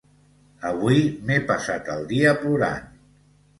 Avui 0.69 1.03
m'he 1.27 1.37
passat 1.53 1.93
el 1.99 2.03
dia 2.15 2.35
plorant. 2.43 2.91